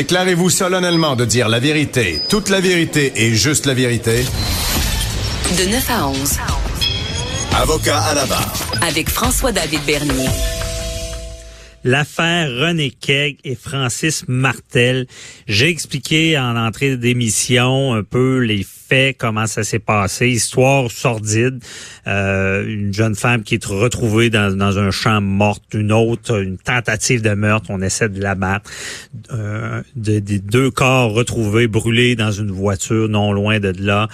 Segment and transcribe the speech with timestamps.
[0.00, 4.24] Déclarez-vous solennellement de dire la vérité, toute la vérité et juste la vérité.
[5.58, 6.38] De 9 à 11.
[7.54, 8.54] Avocat à la barre.
[8.80, 10.30] Avec François-David Bernier.
[11.84, 15.06] L'affaire René Keg et Francis Martel.
[15.46, 18.64] J'ai expliqué en entrée d'émission un peu les
[19.18, 21.62] comment ça s'est passé, histoire sordide.
[22.06, 26.58] Euh, une jeune femme qui est retrouvée dans, dans, un champ morte, une autre, une
[26.58, 28.70] tentative de meurtre, on essaie de la battre.
[29.32, 34.08] Euh, des deux corps retrouvés brûlés dans une voiture non loin de là.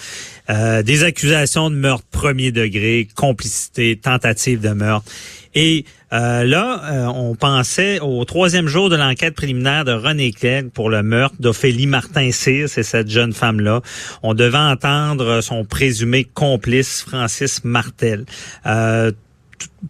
[0.49, 5.11] Euh, des accusations de meurtre premier degré, complicité, tentative de meurtre.
[5.55, 10.69] Et euh, là, euh, on pensait au troisième jour de l'enquête préliminaire de René Clegg
[10.69, 13.81] pour le meurtre d'Ophélie Martin-Cyr, c'est cette jeune femme-là.
[14.23, 18.25] On devait entendre son présumé complice, Francis Martel.
[18.65, 19.11] Euh,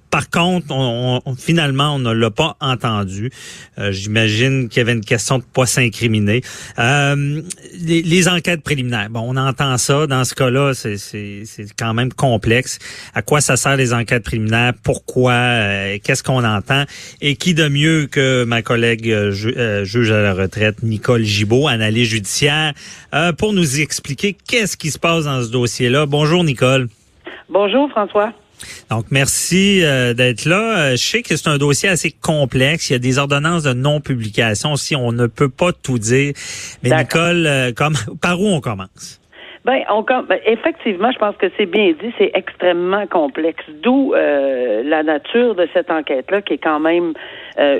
[0.10, 3.30] par contre, on, finalement, on ne l'a pas entendu.
[3.78, 6.42] Euh, j'imagine qu'il y avait une question de pas s'incriminer.
[6.80, 7.42] Euh,
[7.80, 10.08] les, enquêtes préliminaires, bon, on entend ça.
[10.08, 11.44] Dans ce cas-là, c'est
[11.78, 12.80] quand même complexe.
[13.14, 14.74] À quoi ça sert les enquêtes préliminaires?
[14.84, 15.34] Pourquoi?
[15.34, 16.86] Euh, qu'est-ce qu'on entend?
[17.22, 22.74] Et qui de mieux que ma collègue juge à la retraite, Nicole Gibault, analyste judiciaire,
[23.38, 26.06] pour nous expliquer qu'est-ce qui se passe dans ce dossier-là?
[26.06, 26.88] Bonjour, Nicole.
[27.50, 28.34] Bonjour, François.
[28.90, 30.78] Donc, merci euh, d'être là.
[30.78, 32.90] Euh, je sais que c'est un dossier assez complexe.
[32.90, 34.76] Il y a des ordonnances de non-publication.
[34.76, 36.34] Si on ne peut pas tout dire.
[36.84, 39.22] Mais Nicole, euh, comme, par où on commence?
[39.66, 43.66] Ben, on, ben, effectivement, je pense que c'est bien dit, c'est extrêmement complexe.
[43.84, 47.12] D'où la nature de cette enquête-là, qui est quand même,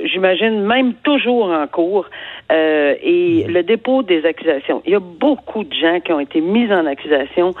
[0.04, 2.04] j'imagine, même toujours en cours,
[2.50, 3.54] et mhm.
[3.54, 4.82] le dépôt des accusations.
[4.84, 7.54] Il y a beaucoup de gens qui ont été mis en accusation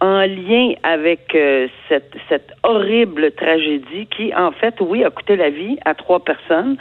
[0.00, 5.50] en lien avec euh, cette, cette horrible tragédie qui, en fait, oui, a coûté la
[5.50, 6.76] vie à trois personnes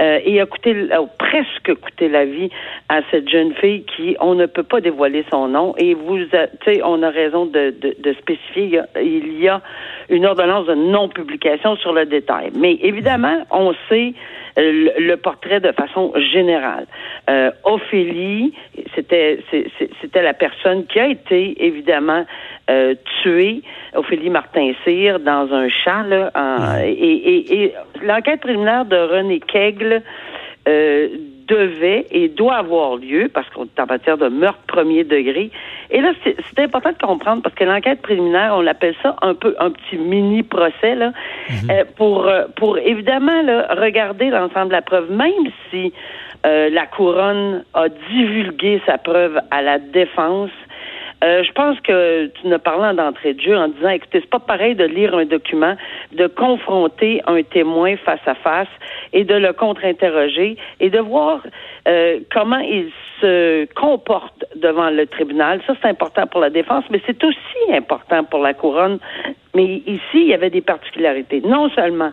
[0.00, 2.50] euh, et a coûté a presque coûté la vie
[2.88, 5.74] à cette jeune fille qui, on ne peut pas dévoiler son nom.
[5.78, 6.28] Et vous, tu
[6.64, 9.60] sais, on a raison de, de, de spécifier, il y, a,
[10.08, 12.50] une ordonnance de non-publication sur le détail.
[12.56, 14.14] Mais évidemment, on sait
[14.56, 16.86] le, portrait de façon générale.
[17.30, 18.52] Euh, Ophélie,
[18.94, 19.40] c'était
[20.00, 22.24] c'était la personne qui a été évidemment
[22.70, 23.62] euh, tuée,
[23.94, 26.02] Ophélie Martin-Cyr, dans un champ.
[26.02, 26.30] Là,
[26.84, 29.40] et, et, l'enquête préliminaire de René
[30.68, 31.08] Euh,
[31.48, 35.50] devait et doit avoir lieu parce qu'on est en matière de meurtre premier degré.
[35.90, 39.54] Et là, c'est important de comprendre parce que l'enquête préliminaire, on l'appelle ça un peu
[39.58, 41.12] un petit mini procès là,
[41.50, 41.70] mhm.
[41.70, 45.92] euh, pour euh, pour évidemment là, regarder l'ensemble de la preuve, même si
[46.46, 50.50] euh, la couronne a divulgué sa preuve à la défense.
[51.22, 54.40] Euh, je pense que tu ne parlant d'entrée de jeu en disant, écoutez, c'est pas
[54.40, 55.76] pareil de lire un document,
[56.12, 58.68] de confronter un témoin face à face
[59.12, 61.42] et de le contre-interroger et de voir
[61.86, 62.90] euh, comment il
[63.20, 65.60] se comporte devant le tribunal.
[65.66, 68.98] Ça, c'est important pour la défense, mais c'est aussi important pour la couronne.
[69.54, 71.40] Mais ici, il y avait des particularités.
[71.40, 72.10] Non seulement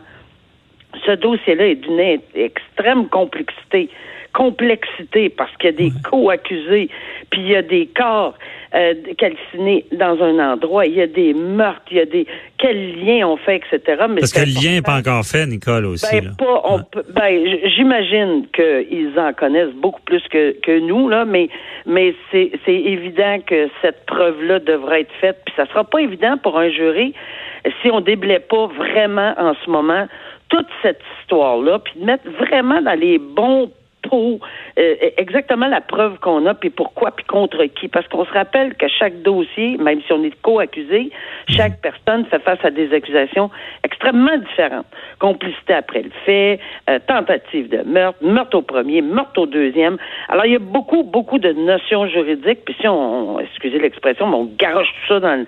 [1.04, 3.88] ce dossier-là est d'une extrême complexité
[4.32, 6.88] complexité parce qu'il y a des co-accusés,
[7.30, 8.34] puis il y a des corps
[8.74, 12.26] euh, calcinés dans un endroit, il y a des meurtres, il y a des
[12.58, 14.04] quels liens on fait, etc.
[14.08, 16.20] Mais parce que le lien n'est pas encore fait, Nicole aussi.
[16.20, 16.80] Ben, pas, on,
[17.12, 21.48] ben, j'imagine qu'ils en connaissent beaucoup plus que, que nous là, mais
[21.86, 26.36] mais c'est c'est évident que cette preuve-là devrait être faite, puis ça sera pas évident
[26.38, 27.14] pour un jury
[27.82, 30.06] si on déblaye pas vraiment en ce moment
[30.48, 33.70] toute cette histoire-là, puis de mettre vraiment dans les bons
[34.02, 34.40] pour
[34.78, 37.88] euh, exactement la preuve qu'on a, puis pourquoi, puis contre qui.
[37.88, 41.10] Parce qu'on se rappelle que chaque dossier, même si on est co-accusé,
[41.48, 41.90] chaque mhm.
[41.90, 43.50] personne fait face à des accusations
[43.84, 44.86] extrêmement différentes.
[45.18, 49.96] Complicité après le fait, euh, tentative de meurtre, meurtre au premier, meurtre au deuxième.
[50.28, 54.36] Alors, il y a beaucoup, beaucoup de notions juridiques, puis si on, excusez l'expression, mais
[54.36, 55.44] on garoche tout ça dans,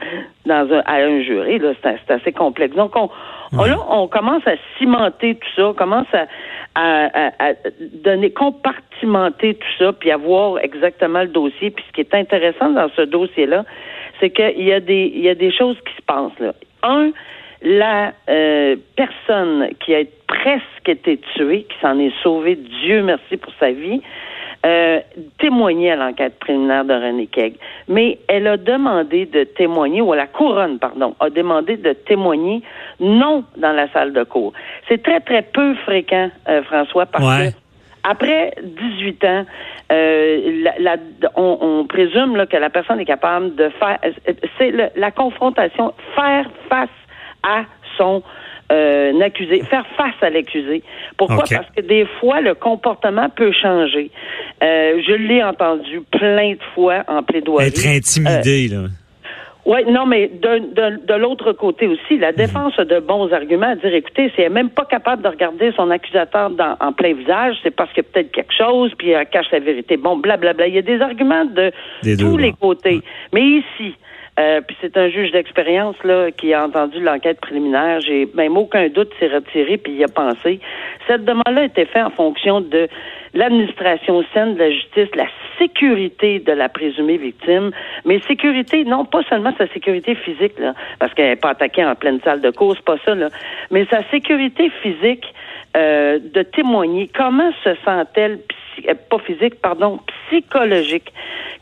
[0.46, 2.76] dans un, à un jury, là, c'est assez complexe.
[2.76, 3.08] Donc, on,
[3.64, 6.26] là, on commence à cimenter tout ça, on commence à,
[6.74, 11.70] à, donner, compartimenter tout ça, puis avoir exactement le dossier.
[11.70, 13.64] Puis ce qui est intéressant dans ce dossier-là,
[14.20, 16.54] c'est qu'il y a des il y a des choses qui se passent là.
[16.82, 17.10] Un,
[17.62, 23.52] la euh, personne qui a presque été tuée, qui s'en est sauvée, Dieu merci pour
[23.60, 24.00] sa vie,
[24.64, 25.00] euh,
[25.38, 27.54] témoigner à l'enquête préliminaire de René Keg.
[27.88, 32.62] Mais elle a demandé de témoigner, ou la couronne, pardon, a demandé de témoigner
[33.00, 34.52] non dans la salle de cours.
[34.88, 37.56] C'est très, très peu fréquent, euh, François, parce que
[38.04, 39.44] après 18 ans,
[39.92, 40.96] euh, la,
[41.36, 43.98] on, présume là, que la personne est capable de faire,
[44.58, 46.88] c'est la confrontation, faire face
[47.42, 47.64] à
[47.96, 48.22] son
[48.72, 50.82] euh, accusé, faire face à l'accusé.
[51.16, 51.44] Pourquoi?
[51.50, 54.10] Parce que des fois, le comportement peut changer.
[54.62, 57.68] Euh, je l'ai entendu plein de fois en plaidoirie.
[57.68, 58.88] Être intimidé, là.
[59.64, 63.76] Oui, non, mais de, de, l'autre côté aussi, la défense a de bons arguments à
[63.76, 67.14] dire, écoutez, si elle n'est même pas capable de regarder son accusateur dans, en plein
[67.14, 69.96] visage, c'est parce qu'il y a peut-être quelque chose, puis elle cache la vérité.
[69.96, 70.66] Bon, blablabla.
[70.66, 71.70] Il y a des arguments de
[72.16, 73.02] tous les côtés.
[73.32, 73.94] Mais ici,
[74.40, 78.00] euh, puis c'est un juge d'expérience là qui a entendu l'enquête préliminaire.
[78.00, 80.58] J'ai même aucun doute s'est retiré puis il a pensé.
[81.06, 82.88] Cette demande-là été faite en fonction de
[83.34, 85.26] l'administration saine de la justice, la
[85.58, 87.70] sécurité de la présumée victime,
[88.04, 91.94] mais sécurité, non pas seulement sa sécurité physique, là, parce qu'elle n'est pas attaquée en
[91.94, 93.28] pleine salle de course, pas ça, là,
[93.70, 95.26] mais sa sécurité physique
[95.76, 97.10] euh, de témoigner.
[97.14, 98.40] Comment se sent-elle,
[98.88, 100.00] euh, pas physique, pardon,
[100.32, 101.12] psychologique?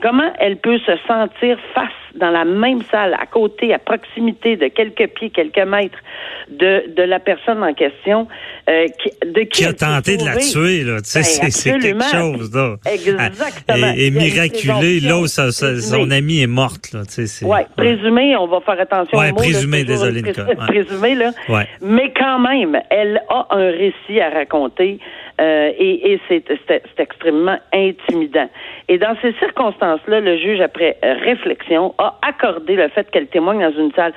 [0.03, 4.69] Comment elle peut se sentir face dans la même salle, à côté, à proximité de
[4.69, 5.99] quelques pieds, quelques mètres
[6.49, 8.27] de, de la personne en question,
[8.69, 11.01] euh, qui, de qui, a tenté de la tuer, là.
[11.01, 12.77] Tu sais, ben, c'est quelque chose, là.
[12.91, 13.93] Exactement.
[13.97, 17.03] Et, miraculé, là, ça, son amie est morte, là.
[17.05, 20.57] Tu sais, ouais, présumé, on va faire attention ouais, présumé, désolé, Nicole.
[20.67, 21.31] Présumé, là.
[21.49, 21.67] Ouais.
[21.81, 24.99] Mais quand même, elle a un récit à raconter
[25.41, 28.49] euh, et, et c'est extrêmement intimidant.
[28.89, 33.79] Et dans ces circonstances-là, le juge, après réflexion, a accordé le fait qu'elle témoigne dans
[33.79, 34.13] une salle,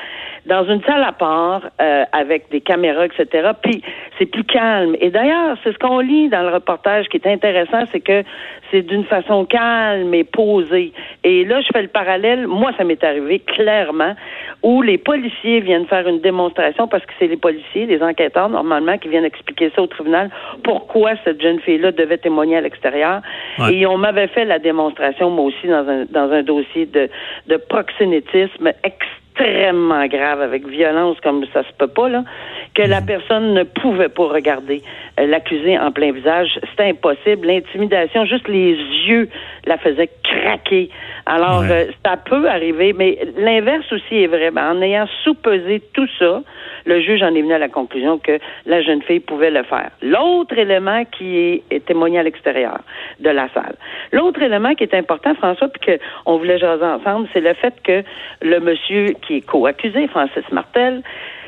[0.46, 3.52] dans une salle à part, euh, avec des caméras, etc.
[3.62, 3.82] Puis
[4.20, 4.96] c'est plus calme.
[5.00, 8.24] Et d'ailleurs, c'est ce qu'on lit dans le reportage qui est intéressant, c'est que
[8.72, 10.92] c'est d'une façon calme et posée.
[11.24, 12.48] Et là, je fais le parallèle.
[12.48, 14.16] Moi, ça m'est arrivé clairement
[14.64, 18.98] où les policiers viennent faire une démonstration parce que c'est les policiers, les enquêteurs normalement
[18.98, 20.32] qui viennent expliquer ça au tribunal
[20.64, 23.22] pourquoi cette jeune fille-là devait témoigner à l'extérieur.
[23.70, 27.10] Et on m'avait fait la démonstration, moi aussi, dans un, dans un dossier de,
[27.48, 32.24] de proxénétisme extrêmement grave, avec violence comme ça se peut pas, là,
[32.74, 33.06] que la mhm.
[33.06, 34.82] personne ne pouvait pas regarder
[35.20, 36.60] euh, l'accusé en plein visage.
[36.72, 37.48] C'était impossible.
[37.48, 38.74] L'intimidation, juste les
[39.08, 39.30] yeux
[39.66, 40.90] la faisaient craquer.
[41.26, 44.52] Alors, euh, ça peut arriver, mais l'inverse aussi est vrai.
[44.58, 46.42] En ayant sous-pesé tout ça,
[46.86, 49.92] le juge en est venu à la conclusion que la jeune fille pouvait le faire.
[50.02, 51.38] L'autre élément qui
[51.70, 52.80] est, témoigné à l'extérieur
[53.20, 53.76] de la salle.
[54.12, 58.04] L'autre élément qui est important, François, puis qu'on voulait jaser ensemble, c'est le fait que
[58.42, 61.02] le monsieur qui est co-accusé, Francis Martel,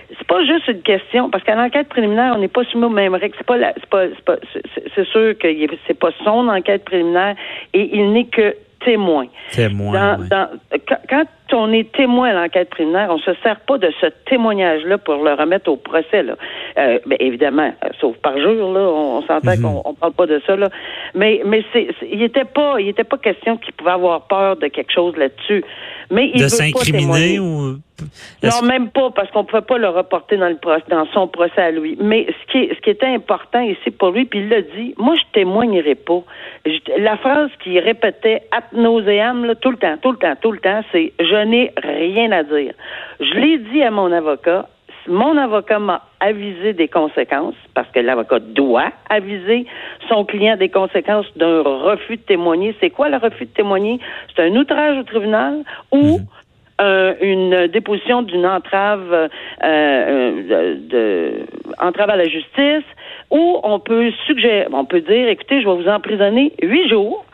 [0.10, 3.16] c'est pas juste une question, parce qu'à l'enquête préliminaire, on n'est pas soumis au même
[3.16, 3.36] règle.
[3.38, 4.36] C'est pas, c'est pas,
[4.96, 5.48] c'est sûr que
[5.88, 7.36] c'est pas son enquête préliminaire
[7.74, 8.56] et il n'est que
[8.86, 9.28] témoin.
[9.52, 10.18] Témoin.
[11.10, 15.16] quand, on est témoin à l'enquête préliminaire, on se sert pas de ce témoignage-là pour
[15.16, 16.24] le remettre au procès.
[16.24, 16.36] Là.
[16.78, 19.62] Euh, ben, évidemment, euh, sauf par jour, là, on, s'entend mhm.
[19.62, 20.56] qu'on on parle pas de ça.
[20.56, 20.70] Là.
[21.14, 24.68] Mais, mais c'est, il était pas, il était pas question qu'il pouvait avoir peur de
[24.68, 25.64] quelque chose là-dessus.
[26.12, 27.80] Mais il de s'incriminer ou
[28.44, 30.58] non, même pas, parce qu'on ne pouvait pas le reporter dans, le
[30.90, 31.98] dans son procès à lui.
[32.00, 35.16] Mais ce qui, ce qui était important ici pour lui, puis il l'a dit, moi,
[35.16, 36.22] je témoignerai pas.
[36.98, 38.44] la phrase qu'il répétait
[38.76, 42.32] ad nauseam, tout le temps, tout le temps, tout le temps, c'est «je n'ai rien
[42.32, 42.74] à dire».
[43.20, 44.68] Je l'ai dit à mon avocat,
[45.08, 49.66] mon avocat m'a avisé des conséquences, parce que l'avocat doit aviser
[50.10, 52.76] son client des conséquences d'un refus de témoigner.
[52.80, 54.00] C'est quoi le refus de témoigner?
[54.36, 56.26] C'est un outrage au tribunal ou mhm.
[56.82, 59.30] Euh, une déposition d'une entrave euh,
[59.64, 61.46] euh, de,
[61.80, 62.84] entrave à la justice,
[63.32, 67.25] ou on peut suggérer, on peut dire, écoutez, je vais vous emprisonner huit jours,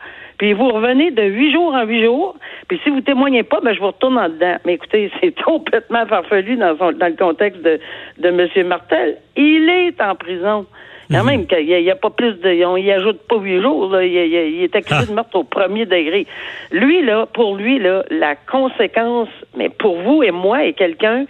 [0.42, 2.34] puis vous revenez de huit jours en huit jours,
[2.66, 4.56] puis si vous témoignez pas, ben je vous retourne en dedans.
[4.66, 7.78] Mais écoutez, c'est complètement farfelu dans, dans le contexte de,
[8.18, 8.66] de M.
[8.66, 9.18] Martel.
[9.36, 10.66] Il est en prison.
[11.12, 12.64] Quand même, il n'y a, pas plus de.
[12.64, 14.04] On y ajoute pas huit jours, là.
[14.04, 15.06] Il, est accusé ah.
[15.06, 16.26] de meurtre au premier degré.
[16.72, 21.26] Lui, là, pour lui, là, la conséquence, mais pour vous et moi et quelqu'un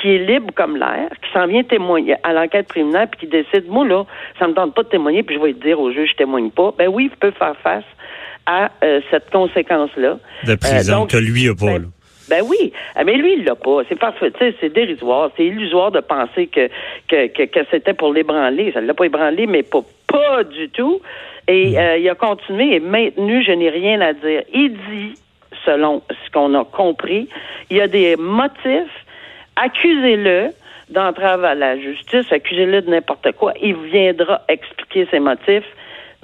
[0.00, 3.68] qui est libre comme l'air, qui s'en vient témoigner à l'enquête préliminaire, puis qui décide,
[3.68, 4.04] moi, là,
[4.38, 6.72] ça me tente pas de témoigner, puis je vais dire au juge, je témoigne pas.
[6.78, 7.84] Ben oui, il peut faire face
[8.46, 10.18] à euh, cette conséquence-là.
[10.44, 11.90] De prison euh, que lui a pas, ben,
[12.28, 13.82] ben oui, ah, mais lui, il l'a pas.
[13.88, 16.68] C'est parfait, c'est dérisoire, c'est illusoire de penser que
[17.08, 18.72] que, que, c'était pour l'ébranler.
[18.72, 21.00] Ça ne l'a pas ébranlé, mais pas, pas du tout.
[21.48, 21.76] Et mm.
[21.76, 24.42] euh, il a continué et maintenu, je n'ai rien à dire.
[24.52, 25.14] Il dit,
[25.66, 27.28] selon ce qu'on a compris,
[27.70, 29.04] il y a des motifs,
[29.56, 30.50] accusez-le
[30.90, 35.64] d'entrave à la justice, accusez-le de n'importe quoi, il viendra expliquer ses motifs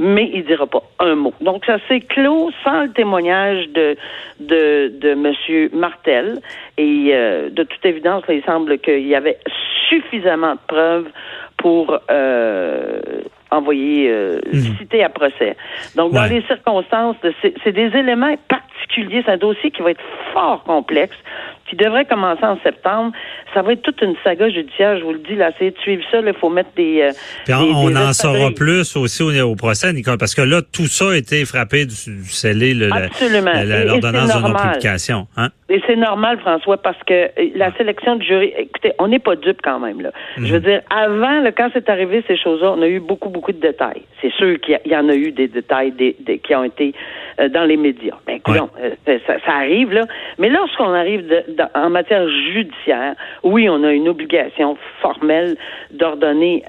[0.00, 1.34] mais il dira pas un mot.
[1.40, 3.96] Donc ça s'est clos sans le témoignage de
[4.40, 6.40] de, de Monsieur Martel
[6.78, 9.38] et euh, de toute évidence, il semble qu'il y avait
[9.88, 11.08] suffisamment de preuves
[11.58, 13.00] pour euh,
[13.50, 14.76] envoyer euh, mhm.
[14.78, 15.56] citer à procès.
[15.96, 20.02] Donc dans les circonstances, c'est des éléments particuliers, c'est un dossier qui va être
[20.32, 21.16] fort complexe
[21.70, 23.12] qui devrait commencer en septembre.
[23.54, 26.18] Ça va être toute une saga judiciaire, je vous le dis, là, c'est suivre ça,
[26.18, 27.00] il faut mettre des...
[27.02, 27.10] Euh,
[27.44, 31.16] Puis on, en saura plus aussi au, procès, Nicole, parce que là, tout ça a
[31.16, 35.26] été frappé du, du scellé, l'ordonnance de non-publication.
[35.36, 35.48] Hein?
[35.68, 39.36] Et c'est normal, François, parce que euh, la sélection du jury, écoutez, on n'est pas
[39.36, 40.00] dupe quand même.
[40.00, 40.10] Là.
[40.36, 40.64] Je veux mhm.
[40.64, 43.39] dire, avant, là, quand c'est arrivé ces choses-là, on a eu beaucoup, beaucoup
[44.20, 45.92] C'est sûr qu'il y, en a eu des détails
[46.42, 46.94] qui ont été
[47.48, 48.16] dans les médias.
[48.26, 50.02] Ben, euh, ça, arrive, là.
[50.38, 51.24] Mais lorsqu'on arrive
[51.74, 55.56] en matière judiciaire, oui, on a une obligation formelle
[55.90, 56.62] d'ordonner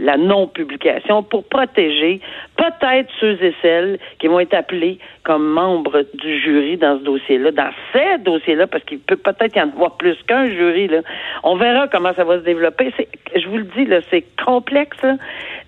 [0.00, 2.20] la non-publication pour protéger
[2.56, 7.52] peut-être ceux et celles qui vont être appelés comme membres du jury dans ce dossier-là,
[7.52, 10.88] dans ces dossiers-là, parce qu'il peut peut-être y en avoir plus qu'un jury.
[10.88, 11.00] Là.
[11.42, 12.92] On verra comment ça va se développer.
[13.34, 15.04] Je vous le dis, là, c'est complexe,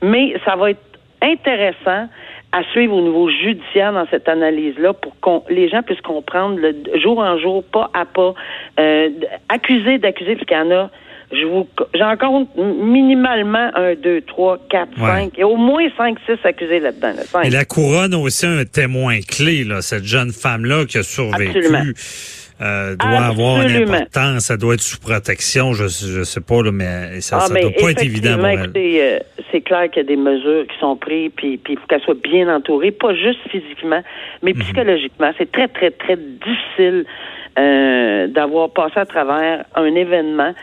[0.02, 0.82] mais ça va être
[1.22, 2.08] intéressant
[2.54, 7.00] à suivre au niveau judiciaire dans cette analyse-là pour que les gens puissent comprendre le
[7.00, 8.34] jour en jour, pas à pas,
[8.78, 9.08] euh,
[9.48, 10.90] accuser d'accuser, parce qu'il y en a
[11.32, 16.38] je vous, j'en compte minimalement un, deux, trois, quatre, cinq, et au moins cinq, six
[16.44, 17.12] accusés là-dedans.
[17.42, 21.94] Et la couronne a aussi un témoin clé, là, cette jeune femme-là qui a survécu.
[22.60, 26.70] Euh, doit avoir une importance, ça doit être sous protection, je je sais pas là,
[26.70, 28.70] mais ça, ah, doit pas être évident pour elle.
[28.76, 29.18] Euh,
[29.50, 32.20] c'est clair qu'il y a des mesures qui sont prises, puis il faut qu'elle soit
[32.22, 34.02] bien entourée, pas juste physiquement,
[34.42, 34.60] mais mhm.
[34.60, 35.32] psychologiquement.
[35.36, 37.06] C'est très très très difficile
[37.58, 40.54] euh, d'avoir passé à travers un événement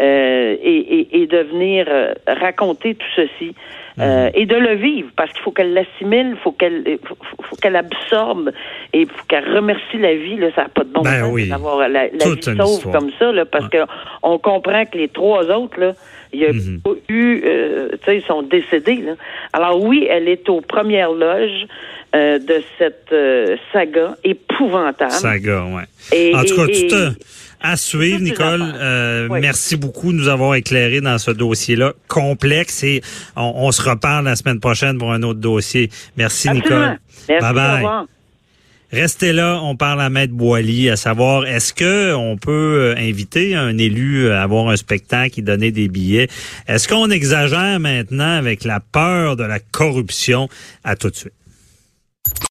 [0.00, 3.54] euh, et, et, de venir euh, raconter tout ceci.
[4.00, 4.30] Euh, mhm.
[4.34, 8.52] et de le vivre parce qu'il faut qu'elle l'assimile, faut qu'elle faut, qu'elle absorbe
[8.92, 11.78] et faut qu'elle remercie la vie là, ça n'a pas de bon ben sens d'avoir
[11.78, 13.78] la, la vie sauve comme ça là, parce que
[14.22, 15.92] on comprend que les trois autres là,
[16.32, 16.80] il y a mhm.
[17.08, 19.12] eu, euh, tu sais, ils sont décédés là.
[19.52, 21.66] Alors oui, elle est aux premières loges.
[22.16, 23.14] Euh, de cette
[23.70, 25.12] saga épouvantable.
[25.12, 26.34] Saga, ouais.
[26.34, 27.12] en tout cas, tu te,
[27.60, 28.62] à suivre, Nicole.
[28.62, 33.02] Euh, merci beaucoup de nous avoir éclairé dans ce dossier-là complexe et
[33.36, 35.90] on, se reparle la semaine prochaine pour un autre dossier.
[36.16, 36.98] Merci, Nicole.
[37.28, 37.84] bye bye.
[38.90, 43.54] Restez là, on parle à Maître Boily, à savoir est-ce que on peut euh, inviter
[43.54, 46.28] un élu à avoir un spectacle et donner des billets?
[46.66, 50.48] Est-ce qu'on exagère maintenant avec la peur de la corruption?
[50.84, 51.34] À tout de suite.